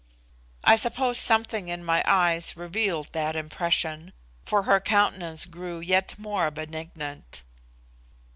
I 0.63 0.77
suppose 0.77 1.19
something 1.19 1.67
in 1.69 1.83
my 1.85 2.01
eyes 2.07 2.57
revealed 2.57 3.13
that 3.13 3.35
impression, 3.35 4.13
for 4.43 4.63
her 4.63 4.79
countenance 4.79 5.45
grew 5.45 5.79
yet 5.79 6.17
more 6.17 6.49
benignant. 6.49 7.43